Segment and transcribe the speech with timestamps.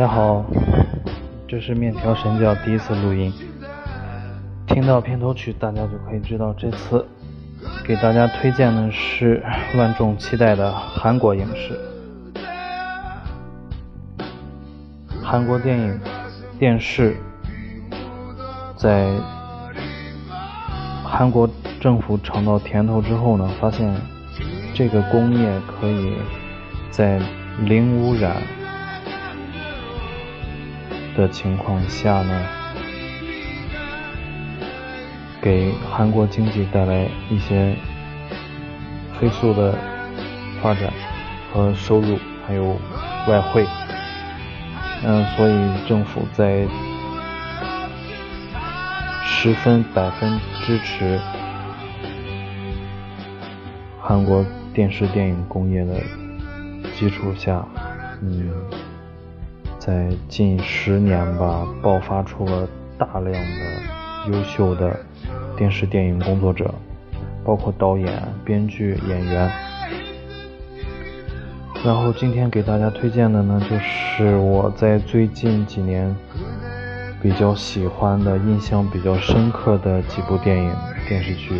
[0.00, 0.42] 大家好，
[1.46, 3.30] 这是面条神教第一次录音。
[4.66, 7.06] 听到片头曲，大家就可以知道这次
[7.84, 9.42] 给大家推荐的是
[9.76, 11.78] 万众期待的韩国影视。
[15.22, 16.00] 韩国电影、
[16.58, 17.14] 电视
[18.78, 19.06] 在
[21.04, 21.46] 韩国
[21.78, 23.94] 政府尝到甜头之后呢，发现
[24.72, 26.14] 这个工业可以
[26.90, 27.20] 在
[27.66, 28.40] 零污染。
[31.20, 32.46] 的情况下呢，
[35.42, 37.76] 给韩国经济带来一些
[39.20, 39.76] 飞速的
[40.62, 40.90] 发展
[41.52, 42.74] 和收入，还有
[43.28, 43.66] 外汇。
[45.04, 46.66] 嗯，所以政府在
[49.22, 51.20] 十分百分支持
[54.00, 56.00] 韩国电视电影工业的
[56.94, 57.62] 基础下，
[58.22, 58.50] 嗯。
[59.80, 64.94] 在近十年吧，爆发出了大量的优秀的
[65.56, 66.72] 电视电影工作者，
[67.42, 69.50] 包括导演、编剧、演员。
[71.82, 76.14] 然后今天给大家推荐的呢，就是我在最近几年
[77.22, 80.76] 比较喜欢的、印象比较深刻的几部电影
[81.08, 81.58] 电视剧。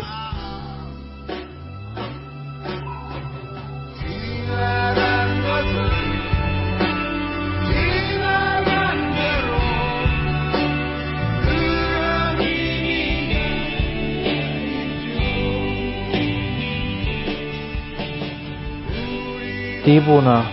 [19.91, 20.46] 第一部呢，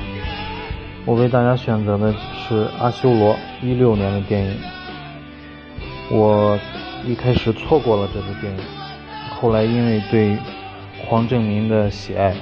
[1.06, 4.58] 我为大家选择的是《阿修罗》，一六年的电影。
[6.10, 6.58] 我
[7.06, 8.60] 一开始错过了这部电影，
[9.30, 10.36] 后来因为对
[11.06, 12.34] 黄正民的喜爱，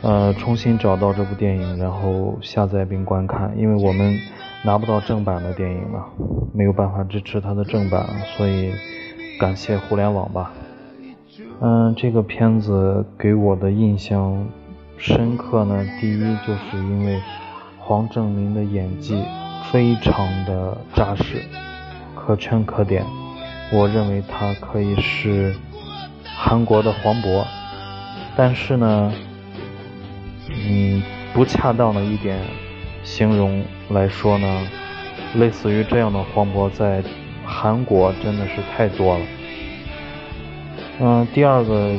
[0.00, 3.52] 呃，重新找到这部电影，然后下载并观看。
[3.58, 4.18] 因为我们
[4.64, 6.06] 拿不到正版的电影嘛，
[6.54, 8.02] 没有办法支持它的正版，
[8.34, 8.72] 所以
[9.38, 10.50] 感谢互联网吧。
[11.60, 14.46] 嗯，这个片子给我的印象。
[14.96, 17.20] 深刻呢，第一就是因为
[17.78, 19.22] 黄正民的演技
[19.70, 21.42] 非常的扎实，
[22.14, 23.04] 可圈可点。
[23.72, 25.54] 我认为他可以是
[26.24, 27.44] 韩国的黄渤，
[28.36, 29.12] 但是呢，
[30.48, 31.02] 嗯，
[31.34, 32.38] 不恰当的一点
[33.02, 34.66] 形容来说呢，
[35.34, 37.02] 类似于这样的黄渤在
[37.44, 39.24] 韩国真的是太多了。
[41.00, 41.94] 嗯，第二个。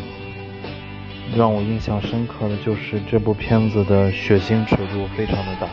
[1.33, 5.67] 让我印象深刻的就是这部片子的血腥尺度非常的大，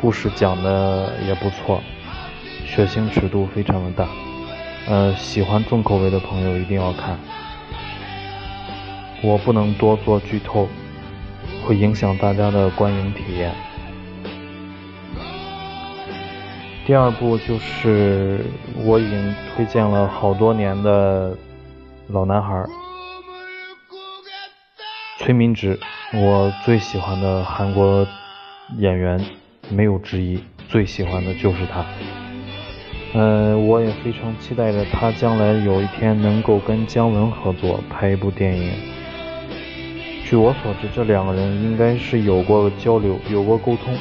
[0.00, 1.82] 故事讲的也不错，
[2.66, 4.08] 血腥尺度非常的大，
[4.86, 7.18] 呃，喜欢重口味的朋友一定要看。
[9.22, 10.68] 我不能多做剧透，
[11.66, 13.52] 会影响大家的观影体验。
[16.86, 18.40] 第二部就是
[18.76, 21.36] 我已经推荐了好多年的
[22.08, 22.64] 老男孩。
[25.18, 25.76] 崔明植，
[26.14, 28.06] 我最喜欢的韩国
[28.78, 29.20] 演员，
[29.68, 31.84] 没有之一，最喜欢的就是他。
[33.14, 38.70] 嗯，我也非常期待着他将来有一天能够跟姜文合作拍一部电影。
[40.24, 43.92] 据我所知，这两个人应该是有过交流，有过沟通。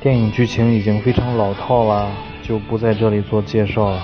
[0.00, 2.10] 电影剧情已经非常老套了，
[2.42, 4.02] 就不在这里做介绍了。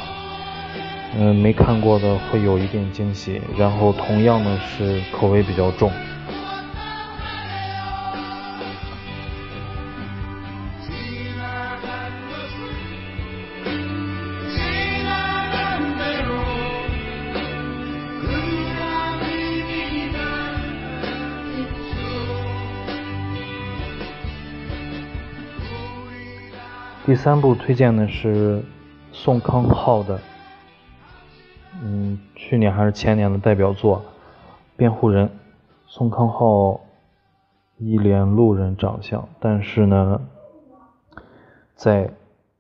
[1.17, 5.91] 嗯，没看过的会有一点惊喜，然后同样的是口味比较重。
[27.07, 28.61] 第三部推荐的是
[29.13, 30.19] 宋康昊的。
[31.83, 33.99] 嗯，去年还是前年的代表作
[34.77, 35.27] 《辩护人》，
[35.87, 36.81] 宋康昊
[37.77, 40.21] 一脸路人长相，但是呢，
[41.75, 42.11] 在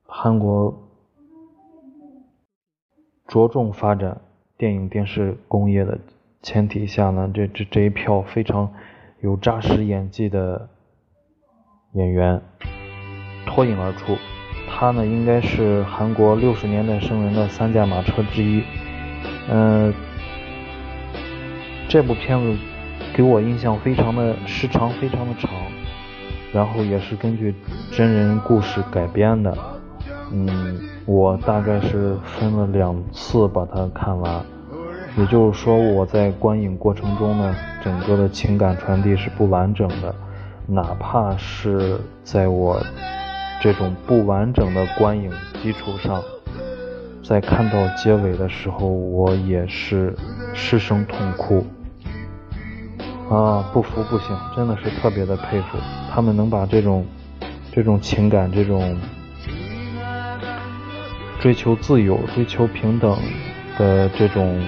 [0.07, 0.77] 韩国
[3.27, 4.21] 着重发展
[4.59, 5.99] 电影电视工业的
[6.43, 8.73] 前提下呢，这这这一票非常
[9.21, 10.69] 有扎实演技的
[11.93, 12.43] 演员
[13.47, 14.17] 脱颖而出。
[14.69, 18.63] 他呢，应该是韩国六十年代生人的三驾马车之一。
[19.51, 19.93] 嗯，
[21.89, 22.57] 这部片子
[23.13, 25.51] 给我印象非常的时长非常的长，
[26.53, 27.55] 然后也是根据
[27.93, 29.57] 真人故事改编的。
[30.33, 34.43] 嗯，我大概是分了两次把它看完，
[35.17, 40.15] 也就是说我在观影过程中呢，整个的情感传递是不完整的。
[40.67, 42.83] 哪怕是在我
[43.61, 45.31] 这种不完整的观影
[45.63, 46.23] 基础上，
[47.27, 50.15] 在看到结尾的时候，我也是
[50.53, 51.67] 失声痛哭。
[53.31, 55.79] 啊，不服不行，真的是特别的佩服
[56.13, 57.07] 他们能把这种
[57.73, 59.01] 这种情感、这种
[61.41, 63.17] 追求自由、追求平等
[63.79, 64.63] 的这种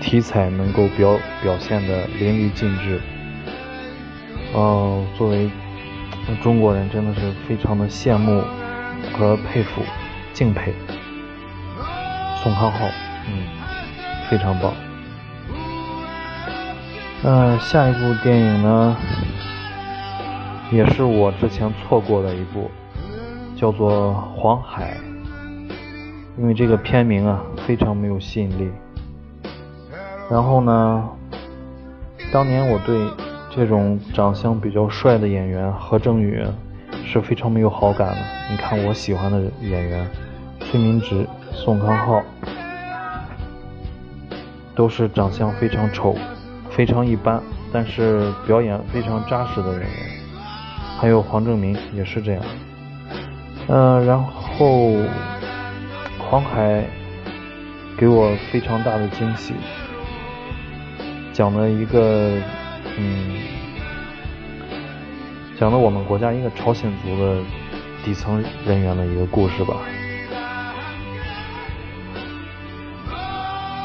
[0.00, 3.00] 题材能够表表现的淋漓尽致。
[4.54, 5.50] 哦，作为
[6.40, 8.44] 中国人，真的是非常的羡慕
[9.12, 9.82] 和佩服、
[10.32, 10.74] 敬佩
[12.42, 12.86] 宋康昊，
[13.28, 13.46] 嗯，
[14.28, 14.72] 非常棒。
[17.24, 18.96] 嗯，下一部电影呢，
[20.72, 22.70] 也是我之前错过的一部，
[23.54, 24.96] 叫做《黄海》。
[26.38, 28.70] 因为这个片名啊，非常没有吸引力。
[30.30, 31.08] 然后呢，
[32.32, 33.06] 当年我对
[33.54, 36.42] 这种长相比较帅的演员何正宇
[37.12, 38.16] 是非常没有好感的。
[38.50, 40.08] 你看我喜欢的演员
[40.60, 42.22] 崔明植、宋康昊，
[44.74, 46.16] 都是长相非常丑。
[46.70, 49.88] 非常一般，但是表演非常扎实的演员，
[50.98, 52.42] 还有黄正明也是这样。
[53.68, 54.94] 嗯，然后
[56.18, 56.82] 黄海
[57.98, 59.52] 给我非常大的惊喜，
[61.34, 62.38] 讲了一个
[62.96, 63.36] 嗯，
[65.62, 67.40] 讲的我们国家一个朝鲜族的
[68.04, 69.76] 底层人员的一个故事吧，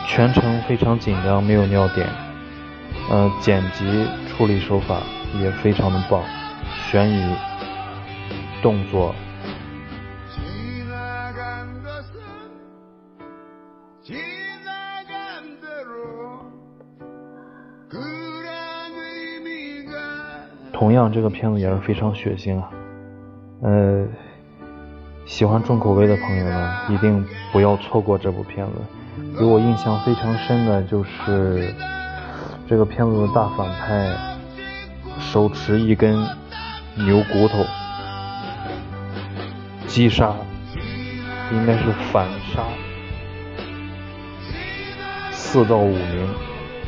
[0.08, 2.10] 全程非常紧张，没有尿点。
[3.12, 5.04] 呃，剪辑处理手法
[5.40, 6.24] 也非常的棒，
[6.90, 7.36] 悬疑、
[8.64, 9.14] 动作。
[20.88, 22.70] 同样，这个片子也是非常血腥啊。
[23.62, 24.06] 呃，
[25.26, 28.74] 喜欢重口味的朋友呢，一定不要错过这部片子。
[29.38, 31.74] 给我印象非常深的就是。
[32.70, 34.14] 这个片子的大反派
[35.20, 36.16] 手持一根
[36.96, 37.66] 牛骨头
[39.88, 40.34] 击杀，
[41.52, 42.64] 应该是反杀
[45.32, 46.30] 四到五名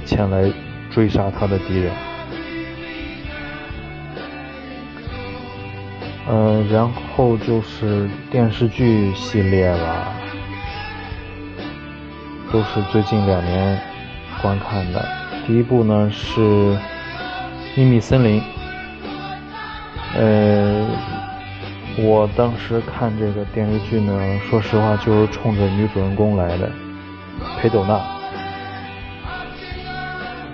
[0.06, 0.50] 前来
[0.90, 1.94] 追杀他的敌人。
[6.30, 10.14] 呃，然后就是电视剧系列了，
[12.54, 13.82] 都是最近两年
[14.40, 15.04] 观看的。
[15.48, 16.40] 第一部呢是
[17.76, 18.40] 《秘密森林》，
[20.16, 20.86] 呃，
[21.98, 26.70] 我当时看这个电视剧呢，说实话就是冲着女主人公来的，
[27.60, 28.00] 裴斗娜，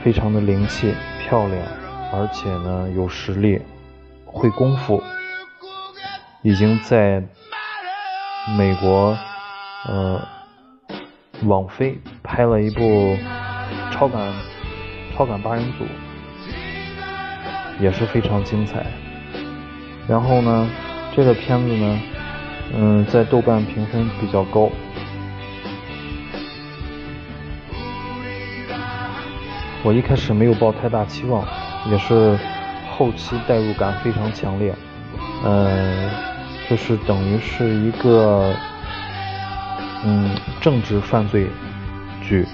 [0.02, 1.62] 非常的灵气、漂亮，
[2.14, 3.62] 而且呢有实力、
[4.24, 5.04] 会功夫，
[6.46, 7.24] 已经在
[8.56, 9.18] 美国
[9.88, 10.22] 呃
[11.46, 13.18] 网飞拍了一部
[13.92, 14.22] 超感。
[15.18, 15.86] 超感八人组
[17.80, 18.86] 也是非常精彩。
[20.10, 20.70] 然后呢，
[21.16, 22.00] 这个片子呢，
[22.76, 24.70] 嗯，在豆瓣评分比较高。
[29.84, 31.48] 我一开始没有抱太大期望，
[31.90, 32.38] 也是
[32.92, 34.76] 后期代入感非常强烈。
[35.46, 36.10] 嗯，
[36.70, 38.54] 就是等于是一个
[40.04, 41.48] 嗯政治犯罪
[42.22, 42.46] 剧。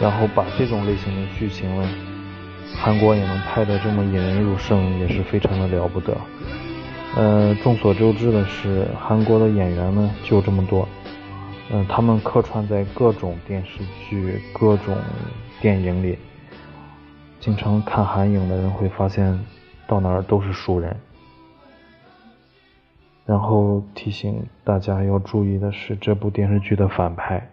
[0.00, 1.88] 然后把这种类型的剧情呢，
[2.76, 6.16] 韩国也能拍得这么引人入胜，也是非常的了不得。
[7.16, 10.88] 呃，众所周知的是，韩国的演员呢就这么多，
[11.70, 14.96] 嗯，他们客串在各种电视剧、各种
[15.60, 16.16] 电影里，
[17.40, 19.36] 经常看韩影的人会发现，
[19.88, 20.96] 到哪儿都是熟人。
[23.28, 27.50] 然后提醒大家要注意的是，这部电视剧的反派。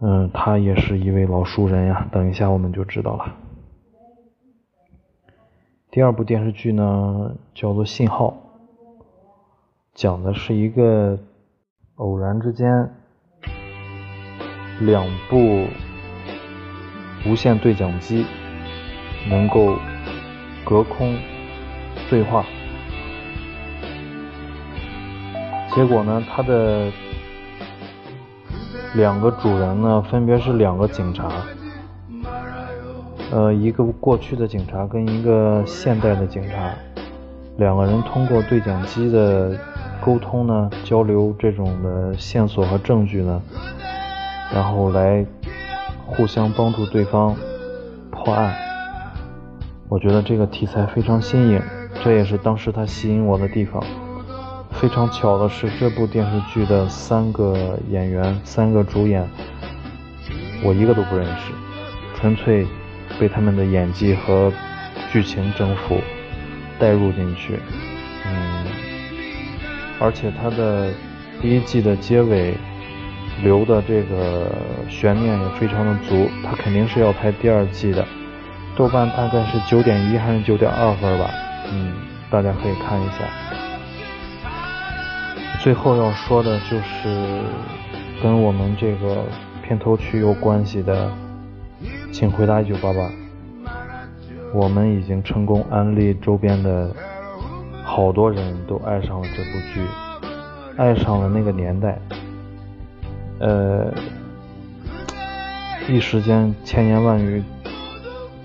[0.00, 3.34] 嗯，他也是一位老熟人呀，等一下我们就知道了。
[5.90, 8.28] 第二部电视剧呢，叫做《信号》，
[9.92, 11.18] 讲的是一个
[11.96, 12.94] 偶然之间，
[14.82, 15.66] 两部
[17.26, 18.24] 无线对讲机
[19.28, 19.76] 能够
[20.64, 21.18] 隔空
[22.08, 22.46] 对话，
[25.74, 26.90] 结果呢，他的。
[28.94, 31.26] 两个主人呢，分别是两个警察，
[33.30, 36.74] 呃，一个过去的警察跟一个现代的警察，
[37.56, 39.58] 两个人通过对讲机的
[40.04, 43.40] 沟通呢，交流这种的线索和证据呢，
[44.52, 45.24] 然后来
[46.04, 47.34] 互相帮助对方
[48.10, 48.54] 破案。
[49.88, 51.62] 我觉得这个题材非常新颖，
[52.04, 53.82] 这也是当时它吸引我的地方。
[54.82, 59.24] 非常巧的是，这部电视剧的三个演员、三个主演，
[60.60, 61.52] 我一个都不认识，
[62.16, 62.66] 纯粹
[63.16, 64.52] 被他们的演技和
[65.12, 66.00] 剧情征服，
[66.80, 67.60] 带入进去。
[68.26, 68.66] 嗯，
[70.00, 70.88] 而且它的
[71.40, 72.52] 第一季的结尾
[73.44, 74.50] 留的这个
[74.88, 78.04] 悬念也非常的足，它肯定是要拍第二季的。
[78.76, 81.30] 豆瓣大概是九点一还是九点二分吧？
[81.70, 81.92] 嗯，
[82.28, 83.71] 大家可以看一下。
[85.62, 87.40] 最后要说的就是
[88.20, 89.22] 跟我们这个
[89.62, 91.08] 片头曲有关系的，
[92.12, 93.08] 请回答一九八八。
[94.52, 96.92] 我们已经成功安利周边的
[97.84, 99.86] 好多人都爱上了这部剧，
[100.76, 101.96] 爱上了那个年代。
[103.38, 103.86] 呃，
[105.88, 107.40] 一时间千言万语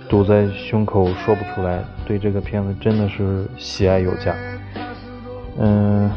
[0.08, 4.36] 堵在胸口说不出来，对这个片子真的是喜爱有加。
[5.58, 6.12] 嗯。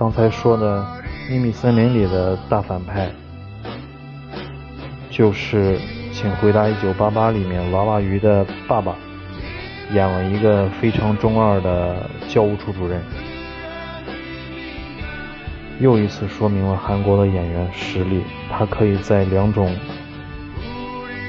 [0.00, 0.82] 刚才说的
[1.30, 3.10] 《秘密森林》里的大反派，
[5.10, 5.76] 就是
[6.10, 8.96] 《请回答一九八八》里面娃娃鱼的爸爸，
[9.92, 13.02] 演了一个非常中二的教务处主任，
[15.80, 19.70] 又一次说明了韩国的演员实力，他可以在两种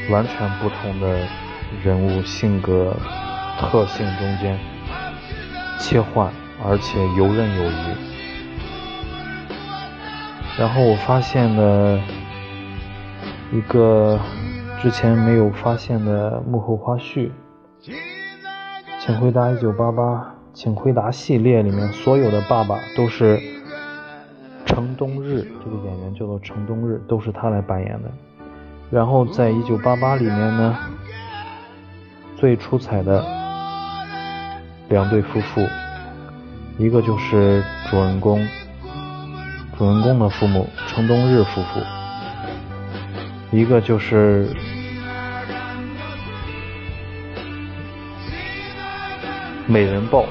[0.10, 1.20] 完全不同的
[1.84, 2.96] 人物性格
[3.60, 4.58] 特性中间
[5.78, 6.32] 切换，
[6.64, 8.11] 而且游刃有余。
[10.62, 12.00] 然后我发现了
[13.52, 14.20] 一个
[14.80, 17.32] 之前没有发现的幕后花絮，
[19.00, 20.04] 《请回答一九八八》
[20.54, 23.40] 《请回答》系列里面所有的爸爸都是
[24.64, 28.12] 程东日，这个演员叫做程东日，都是他来扮演的。
[28.92, 30.78] 然后在一九八八里面呢，
[32.38, 33.26] 最出彩的
[34.90, 35.68] 两对夫妇，
[36.78, 38.40] 一个就是主人公。
[39.82, 41.80] 主人公的父母程东日夫妇，
[43.50, 44.48] 一个就是
[49.66, 50.28] 美人豹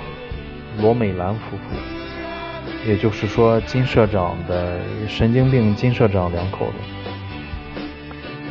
[0.80, 4.78] 罗美兰夫妇，也就是说金社长的
[5.08, 6.74] 神经病金社长两口子。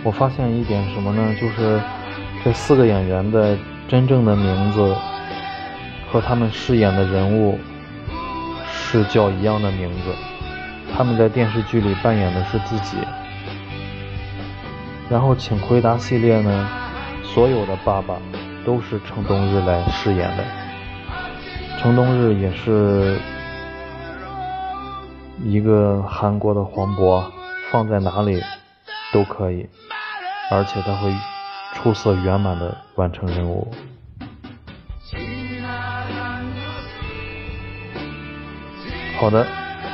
[0.03, 1.33] 我发现一点什么呢？
[1.39, 1.79] 就是
[2.43, 4.93] 这四个演员的真正的名字
[6.11, 7.57] 和他们饰演的人物
[8.69, 10.13] 是叫一样的名字。
[10.95, 12.97] 他们在电视剧里扮演的是自己，
[15.09, 16.69] 然后《请回答》系列呢，
[17.23, 18.17] 所有的爸爸
[18.65, 20.43] 都是程东日来饰演的。
[21.79, 23.17] 程东日也是
[25.45, 27.23] 一个韩国的黄渤，
[27.71, 28.43] 放在哪里
[29.13, 29.69] 都可以，
[30.51, 31.15] 而且他会
[31.75, 33.71] 出色圆满的完成任务。
[39.17, 39.47] 好的。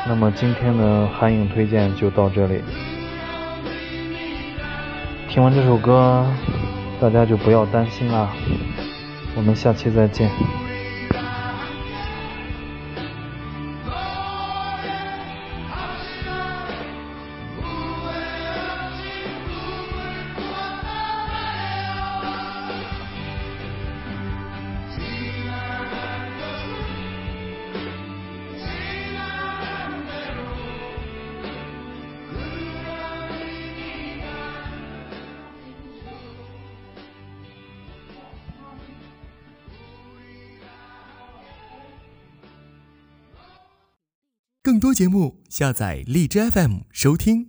[0.07, 2.62] 那么今天的韩影推荐就到这里。
[5.27, 6.25] 听完这首歌，
[7.01, 8.29] 大家就不要担心啦。
[9.35, 10.29] 我们下期再见。
[44.75, 47.48] 更多节目，下载荔枝 FM 收听。